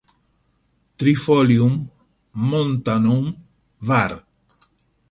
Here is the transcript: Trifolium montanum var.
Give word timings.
Trifolium 0.97 1.73
montanum 2.49 3.25
var. 3.87 4.13